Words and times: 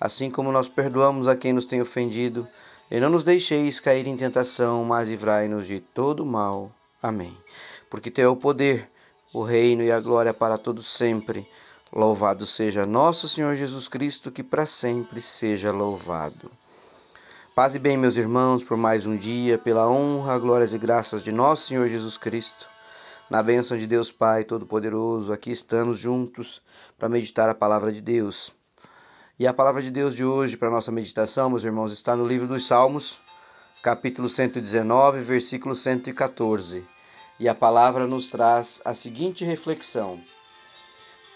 assim 0.00 0.30
como 0.30 0.52
nós 0.52 0.68
perdoamos 0.68 1.28
a 1.28 1.36
quem 1.36 1.52
nos 1.52 1.66
tem 1.66 1.80
ofendido, 1.80 2.46
e 2.90 2.98
não 3.00 3.10
nos 3.10 3.24
deixeis 3.24 3.80
cair 3.80 4.06
em 4.06 4.16
tentação, 4.16 4.84
mas 4.84 5.08
livrai-nos 5.10 5.66
de 5.66 5.80
todo 5.80 6.24
mal. 6.24 6.72
Amém. 7.02 7.36
Porque 7.90 8.10
teu 8.10 8.30
é 8.30 8.32
o 8.32 8.36
poder, 8.36 8.88
o 9.32 9.42
reino 9.42 9.82
e 9.82 9.92
a 9.92 10.00
glória 10.00 10.32
para 10.32 10.56
todos 10.56 10.90
sempre. 10.90 11.46
Louvado 11.92 12.46
seja 12.46 12.86
nosso 12.86 13.28
Senhor 13.28 13.54
Jesus 13.56 13.88
Cristo, 13.88 14.30
que 14.30 14.42
para 14.42 14.66
sempre 14.66 15.20
seja 15.20 15.72
louvado. 15.72 16.50
Paz 17.54 17.74
e 17.74 17.78
bem, 17.78 17.96
meus 17.96 18.16
irmãos, 18.16 18.62
por 18.62 18.76
mais 18.76 19.04
um 19.04 19.16
dia, 19.16 19.58
pela 19.58 19.90
honra, 19.90 20.38
glórias 20.38 20.74
e 20.74 20.78
graças 20.78 21.22
de 21.22 21.32
nosso 21.32 21.66
Senhor 21.66 21.88
Jesus 21.88 22.16
Cristo. 22.16 22.68
Na 23.28 23.42
bênção 23.42 23.76
de 23.76 23.86
Deus 23.86 24.12
Pai 24.12 24.44
Todo-Poderoso, 24.44 25.32
aqui 25.32 25.50
estamos 25.50 25.98
juntos 25.98 26.62
para 26.98 27.08
meditar 27.08 27.48
a 27.48 27.54
palavra 27.54 27.92
de 27.92 28.00
Deus. 28.00 28.57
E 29.40 29.46
a 29.46 29.52
palavra 29.52 29.80
de 29.80 29.88
Deus 29.88 30.16
de 30.16 30.24
hoje 30.24 30.56
para 30.56 30.68
nossa 30.68 30.90
meditação, 30.90 31.48
meus 31.48 31.62
irmãos, 31.62 31.92
está 31.92 32.16
no 32.16 32.26
livro 32.26 32.48
dos 32.48 32.66
Salmos, 32.66 33.20
capítulo 33.80 34.28
119, 34.28 35.20
versículo 35.20 35.76
114. 35.76 36.84
E 37.38 37.48
a 37.48 37.54
palavra 37.54 38.04
nos 38.04 38.26
traz 38.26 38.80
a 38.84 38.94
seguinte 38.94 39.44
reflexão: 39.44 40.20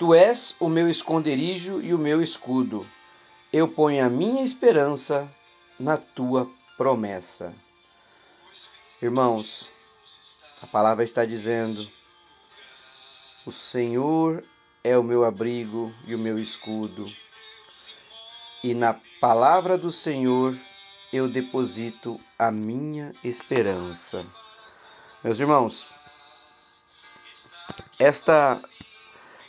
Tu 0.01 0.15
és 0.15 0.57
o 0.59 0.69
meu 0.69 0.89
esconderijo 0.89 1.81
e 1.81 1.95
o 1.95 1.99
meu 1.99 2.21
escudo. 2.21 2.85
Eu 3.53 3.69
ponho 3.69 4.05
a 4.05 4.11
minha 4.11 4.43
esperança 4.43 5.31
na 5.79 5.97
tua 5.97 6.51
promessa. 6.77 7.55
Irmãos, 9.01 9.71
a 10.61 10.67
palavra 10.67 11.05
está 11.05 11.25
dizendo: 11.25 11.89
O 13.47 13.53
Senhor 13.53 14.43
é 14.83 14.99
o 14.99 15.05
meu 15.05 15.25
abrigo 15.25 15.95
e 16.05 16.17
o 16.17 16.19
meu 16.19 16.37
escudo 16.37 17.07
e 18.63 18.75
na 18.75 18.95
palavra 19.21 19.77
do 19.77 19.91
Senhor 19.91 20.57
eu 21.13 21.29
deposito 21.29 22.21
a 22.39 22.51
minha 22.51 23.13
esperança. 23.23 24.25
Meus 25.23 25.41
irmãos, 25.41 25.89
esta 27.99 28.63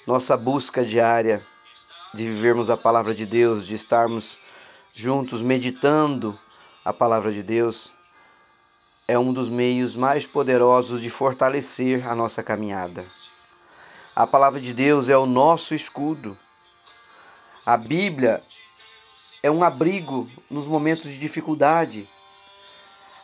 nossa 0.06 0.36
busca 0.36 0.84
diária 0.84 1.46
de 2.14 2.28
vivermos 2.28 2.70
a 2.70 2.78
palavra 2.78 3.14
de 3.14 3.26
Deus, 3.26 3.66
de 3.66 3.76
estarmos 3.76 4.38
juntos 4.94 5.42
meditando 5.42 6.38
a 6.84 6.92
palavra 6.92 7.32
de 7.32 7.42
Deus, 7.42 7.94
é 9.08 9.18
um 9.18 9.34
dos 9.34 9.50
meios 9.50 9.96
mais 9.96 10.26
poderosos 10.26 11.02
de 11.02 11.10
fortalecer 11.10 12.08
a 12.08 12.16
nossa 12.16 12.44
caminhada. 12.44 13.06
A 14.16 14.28
palavra 14.28 14.60
de 14.62 14.74
Deus 14.74 15.10
é 15.10 15.18
o 15.18 15.26
nosso 15.26 15.74
escudo. 15.74 16.38
A 17.66 17.76
Bíblia 17.76 18.44
é 19.44 19.52
um 19.52 19.62
abrigo 19.62 20.30
nos 20.50 20.66
momentos 20.66 21.12
de 21.12 21.18
dificuldade. 21.18 22.08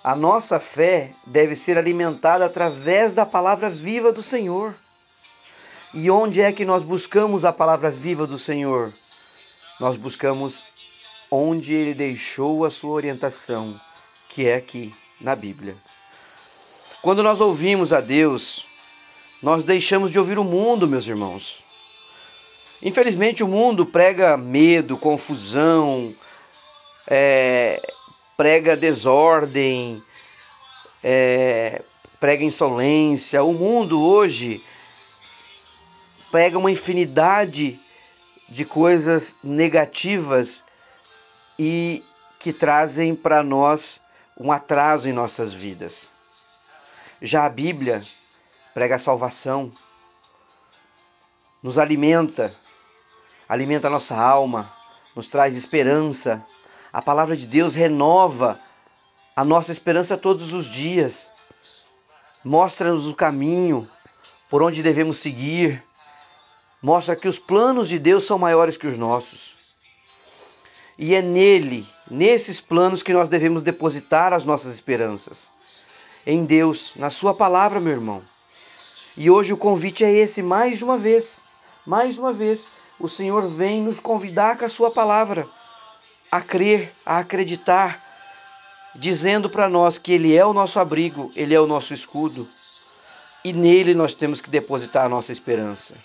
A 0.04 0.14
nossa 0.14 0.60
fé 0.60 1.14
deve 1.26 1.56
ser 1.56 1.78
alimentada 1.78 2.46
através 2.46 3.16
da 3.16 3.26
palavra 3.26 3.70
viva 3.70 4.12
do 4.12 4.22
Senhor. 4.22 4.76
E 5.94 6.12
onde 6.12 6.42
é 6.42 6.52
que 6.52 6.66
nós 6.66 6.84
buscamos 6.84 7.46
a 7.46 7.54
palavra 7.54 7.90
viva 7.90 8.28
do 8.28 8.38
Senhor? 8.38 8.94
Nós 9.80 9.96
buscamos 9.96 10.66
onde 11.32 11.74
ele 11.74 11.94
deixou 11.94 12.66
a 12.66 12.70
sua 12.70 12.92
orientação, 12.92 13.80
que 14.28 14.46
é 14.46 14.56
aqui 14.56 14.94
na 15.22 15.36
Bíblia. 15.36 15.78
Quando 17.02 17.24
nós 17.24 17.40
ouvimos 17.40 17.94
a 17.94 18.02
Deus, 18.02 18.66
nós 19.42 19.64
deixamos 19.64 20.12
de 20.12 20.20
ouvir 20.20 20.38
o 20.38 20.44
mundo, 20.44 20.86
meus 20.86 21.08
irmãos. 21.08 21.69
Infelizmente, 22.82 23.44
o 23.44 23.48
mundo 23.48 23.86
prega 23.86 24.38
medo, 24.38 24.98
confusão, 24.98 26.16
é, 27.06 27.82
prega 28.38 28.78
desordem, 28.78 30.02
é, 31.04 31.82
prega 32.20 32.44
insolência. 32.44 33.44
O 33.44 33.54
mundo 33.54 34.02
hoje 34.02 34.64
prega 36.32 36.58
uma 36.58 36.72
infinidade 36.72 37.80
de 38.48 38.64
coisas 38.64 39.36
negativas 39.44 40.64
e 41.58 42.04
que 42.40 42.54
trazem 42.54 43.14
para 43.14 43.44
nós 43.44 44.00
um 44.38 44.52
atraso 44.52 45.10
em 45.10 45.14
nossas 45.14 45.54
vidas. 45.54 46.08
Já 47.22 47.46
a 47.46 47.50
Bíblia 47.50 48.02
prega 48.74 48.96
a 48.96 49.00
salvação, 49.00 49.72
nos 51.62 51.78
alimenta, 51.78 52.56
alimenta 53.50 53.88
a 53.88 53.92
nossa 53.92 54.16
alma, 54.16 54.72
nos 55.16 55.28
traz 55.28 55.56
esperança. 55.56 56.46
A 56.94 57.02
palavra 57.02 57.36
de 57.36 57.48
Deus 57.48 57.74
renova 57.74 58.60
a 59.36 59.44
nossa 59.44 59.72
esperança 59.72 60.16
todos 60.16 60.54
os 60.54 60.68
dias. 60.68 61.28
Mostra-nos 62.46 63.08
o 63.08 63.16
caminho 63.16 63.90
por 64.50 64.62
onde 64.62 64.84
devemos 64.84 65.18
seguir. 65.18 65.84
Mostra 66.82 67.16
que 67.16 67.28
os 67.28 67.40
planos 67.40 67.90
de 67.90 67.98
Deus 67.98 68.24
são 68.24 68.38
maiores 68.38 68.78
que 68.78 68.88
os 68.88 68.98
nossos. 68.98 69.58
E 70.98 71.16
é 71.16 71.22
nele, 71.22 71.88
nesses 72.10 72.62
planos, 72.62 73.02
que 73.02 73.14
nós 73.14 73.30
devemos 73.30 73.64
depositar 73.64 74.32
as 74.32 74.46
nossas 74.46 74.76
esperanças. 74.76 75.50
Em 76.26 76.46
Deus, 76.46 76.94
na 76.96 77.10
Sua 77.10 77.34
palavra, 77.34 77.80
meu 77.80 77.94
irmão. 77.94 78.22
E 79.18 79.30
hoje 79.30 79.54
o 79.54 79.58
convite 79.58 80.04
é 80.04 80.12
esse, 80.12 80.42
mais 80.42 80.82
uma 80.82 80.98
vez. 80.98 81.44
Mais 81.86 82.18
uma 82.18 82.32
vez, 82.32 82.68
o 83.00 83.08
Senhor 83.08 83.48
vem 83.48 83.82
nos 83.82 84.00
convidar 84.00 84.58
com 84.58 84.66
a 84.66 84.70
Sua 84.70 84.92
palavra 84.92 85.48
a 86.32 86.42
crer, 86.42 86.92
a 87.06 87.20
acreditar, 87.20 88.04
dizendo 88.94 89.50
para 89.50 89.70
nós 89.70 89.98
que 89.98 90.12
Ele 90.12 90.36
é 90.36 90.46
o 90.46 90.54
nosso 90.54 90.80
abrigo, 90.80 91.32
Ele 91.36 91.56
é 91.56 91.60
o 91.60 91.68
nosso 91.68 91.94
escudo 91.94 92.48
e 93.44 93.54
nele 93.54 93.94
nós 93.94 94.14
temos 94.14 94.42
que 94.42 94.50
depositar 94.50 95.06
a 95.06 95.10
nossa 95.10 95.32
esperança. 95.32 95.96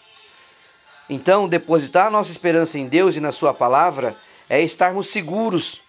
Então, 1.10 1.48
depositar 1.48 2.06
a 2.06 2.10
nossa 2.10 2.30
esperança 2.30 2.78
em 2.78 2.86
Deus 2.86 3.16
e 3.16 3.20
na 3.20 3.32
Sua 3.32 3.52
palavra 3.52 4.16
é 4.48 4.62
estarmos 4.62 5.08
seguros, 5.08 5.82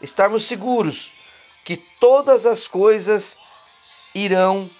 estarmos 0.00 0.44
seguros 0.44 1.12
que 1.64 1.76
todas 1.98 2.46
as 2.46 2.68
coisas 2.68 3.36
irão 4.14 4.70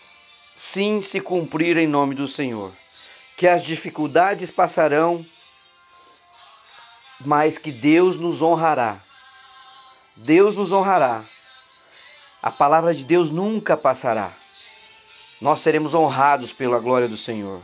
sim 0.57 1.03
se 1.03 1.21
cumprir 1.21 1.77
em 1.77 1.87
nome 1.87 2.15
do 2.15 2.29
Senhor 2.29 2.73
que 3.37 3.49
as 3.49 3.65
dificuldades 3.65 4.51
passarão, 4.51 5.25
mas 7.25 7.59
que 7.59 7.73
Deus 7.73 8.17
nos 8.17 8.43
honrará. 8.43 8.97
Deus 10.17 10.55
nos 10.55 10.73
honrará. 10.73 11.23
A 12.43 12.51
palavra 12.51 12.95
de 12.95 13.05
Deus 13.05 13.31
nunca 13.31 13.77
passará. 13.77 14.31
Nós 15.41 15.61
seremos 15.61 15.95
honrados 15.95 16.53
pela 16.53 16.79
glória 16.79 17.09
do 17.09 17.17
Senhor. 17.17 17.61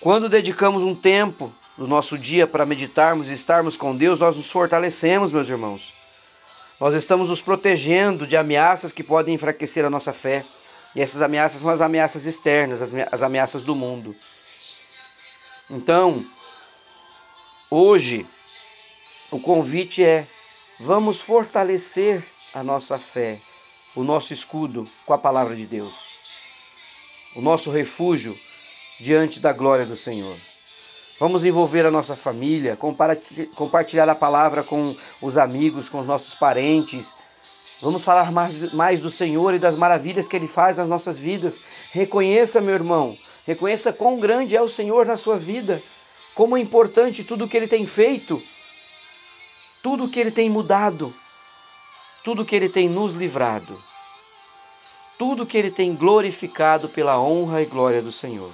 Quando 0.00 0.28
dedicamos 0.28 0.82
um 0.82 0.94
tempo 0.94 1.52
do 1.76 1.86
nosso 1.86 2.16
dia 2.16 2.46
para 2.46 2.64
meditarmos 2.64 3.28
e 3.28 3.34
estarmos 3.34 3.76
com 3.76 3.96
Deus, 3.96 4.20
nós 4.20 4.36
nos 4.36 4.50
fortalecemos, 4.50 5.32
meus 5.32 5.48
irmãos. 5.48 5.92
Nós 6.80 6.94
estamos 6.94 7.28
nos 7.28 7.42
protegendo 7.42 8.26
de 8.26 8.36
ameaças 8.36 8.92
que 8.92 9.02
podem 9.02 9.34
enfraquecer 9.34 9.84
a 9.84 9.90
nossa 9.90 10.12
fé. 10.12 10.44
E 10.94 11.00
essas 11.00 11.20
ameaças 11.20 11.60
são 11.60 11.70
as 11.70 11.80
ameaças 11.80 12.24
externas, 12.24 12.80
as 12.80 13.22
ameaças 13.22 13.62
do 13.64 13.74
mundo. 13.74 14.14
Então, 15.68 16.24
hoje, 17.70 18.26
o 19.30 19.38
convite 19.38 20.04
é: 20.04 20.26
vamos 20.78 21.20
fortalecer 21.20 22.24
a 22.54 22.62
nossa 22.62 22.98
fé, 22.98 23.40
o 23.94 24.02
nosso 24.02 24.32
escudo 24.32 24.86
com 25.04 25.12
a 25.12 25.18
palavra 25.18 25.54
de 25.54 25.66
Deus, 25.66 26.06
o 27.34 27.40
nosso 27.40 27.70
refúgio 27.70 28.38
diante 29.00 29.40
da 29.40 29.52
glória 29.52 29.86
do 29.86 29.96
Senhor. 29.96 30.36
Vamos 31.20 31.44
envolver 31.44 31.84
a 31.84 31.90
nossa 31.90 32.14
família, 32.14 32.78
compartilhar 33.54 34.08
a 34.08 34.14
palavra 34.14 34.62
com 34.62 34.96
os 35.20 35.36
amigos, 35.36 35.88
com 35.88 35.98
os 35.98 36.06
nossos 36.06 36.34
parentes, 36.34 37.14
Vamos 37.80 38.02
falar 38.02 38.32
mais, 38.32 38.72
mais 38.72 39.00
do 39.00 39.08
Senhor 39.08 39.54
e 39.54 39.58
das 39.58 39.76
maravilhas 39.76 40.26
que 40.26 40.34
Ele 40.34 40.48
faz 40.48 40.78
nas 40.78 40.88
nossas 40.88 41.16
vidas. 41.16 41.60
Reconheça, 41.92 42.60
meu 42.60 42.74
irmão, 42.74 43.16
reconheça 43.46 43.92
quão 43.92 44.18
grande 44.18 44.56
é 44.56 44.60
o 44.60 44.68
Senhor 44.68 45.06
na 45.06 45.16
sua 45.16 45.36
vida, 45.36 45.80
como 46.38 46.56
é 46.56 46.60
importante 46.60 47.24
tudo 47.24 47.46
o 47.46 47.48
que 47.48 47.56
Ele 47.56 47.66
tem 47.66 47.84
feito. 47.84 48.40
tudo 49.82 50.06
que 50.06 50.20
Ele 50.20 50.30
tem 50.30 50.48
mudado, 50.48 51.12
tudo 52.22 52.44
que 52.44 52.54
Ele 52.54 52.68
tem 52.68 52.88
nos 52.88 53.14
livrado, 53.14 53.76
tudo 55.18 55.44
que 55.44 55.58
Ele 55.58 55.72
tem 55.72 55.96
glorificado 55.96 56.88
pela 56.88 57.20
honra 57.20 57.60
e 57.60 57.66
glória 57.66 58.00
do 58.00 58.12
Senhor. 58.12 58.52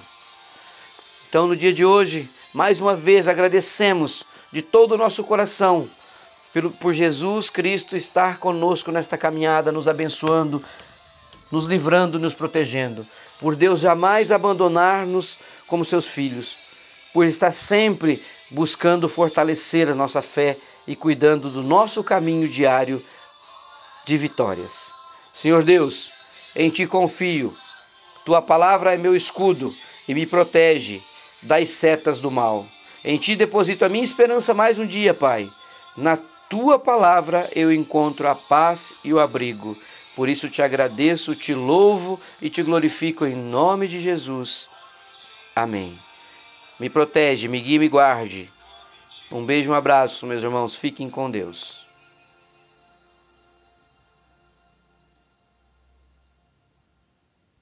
Então, 1.29 1.45
no 1.45 1.55
dia 1.55 1.71
de 1.71 1.85
hoje, 1.85 2.27
mais 2.51 2.81
uma 2.81 2.95
vez 2.95 3.27
agradecemos 3.27 4.23
de 4.51 4.63
todo 4.63 4.93
o 4.93 4.97
nosso 4.97 5.23
coração 5.23 5.87
por 6.79 6.91
Jesus 6.91 7.51
Cristo 7.51 7.95
estar 7.95 8.39
conosco 8.39 8.91
nesta 8.91 9.15
caminhada, 9.15 9.71
nos 9.71 9.87
abençoando, 9.87 10.63
nos 11.51 11.65
livrando, 11.65 12.17
nos 12.17 12.33
protegendo. 12.33 13.05
Por 13.39 13.55
Deus 13.55 13.79
jamais 13.79 14.31
abandonar-nos 14.31 15.37
como 15.67 15.85
seus 15.85 16.07
filhos. 16.07 16.64
Por 17.15 17.25
estar 17.25 17.53
sempre 17.53 18.21
buscando 18.51 19.07
fortalecer 19.07 19.87
a 19.87 19.95
nossa 19.95 20.21
fé 20.21 20.57
e 20.85 20.97
cuidando 20.97 21.49
do 21.49 21.63
nosso 21.63 22.03
caminho 22.03 22.45
diário 22.45 23.01
de 24.03 24.17
vitórias. 24.17 24.91
Senhor 25.33 25.63
Deus, 25.63 26.11
em 26.53 26.69
Ti 26.69 26.85
confio. 26.85 27.55
Tua 28.25 28.41
palavra 28.41 28.93
é 28.93 28.97
meu 28.97 29.15
escudo 29.15 29.73
e 30.05 30.13
me 30.13 30.25
protege 30.25 31.01
das 31.41 31.69
setas 31.69 32.19
do 32.19 32.29
mal. 32.29 32.65
Em 33.01 33.17
Ti 33.17 33.37
deposito 33.37 33.85
a 33.85 33.89
minha 33.89 34.03
esperança 34.03 34.53
mais 34.53 34.77
um 34.77 34.85
dia, 34.85 35.13
Pai. 35.13 35.49
Na 35.95 36.17
Tua 36.49 36.77
palavra 36.77 37.49
eu 37.55 37.71
encontro 37.71 38.27
a 38.27 38.35
paz 38.35 38.93
e 39.05 39.13
o 39.13 39.21
abrigo. 39.21 39.73
Por 40.17 40.27
isso 40.27 40.49
te 40.49 40.61
agradeço, 40.61 41.33
te 41.33 41.53
louvo 41.53 42.19
e 42.41 42.49
te 42.49 42.61
glorifico 42.61 43.25
em 43.25 43.37
nome 43.37 43.87
de 43.87 44.01
Jesus. 44.01 44.67
Amém. 45.55 45.97
Me 46.79 46.89
protege, 46.89 47.47
me 47.47 47.61
guie, 47.61 47.79
me 47.79 47.87
guarde. 47.87 48.51
Um 49.31 49.45
beijo, 49.45 49.71
um 49.71 49.73
abraço, 49.73 50.27
meus 50.27 50.43
irmãos. 50.43 50.75
Fiquem 50.75 51.09
com 51.09 51.31
Deus. 51.31 51.84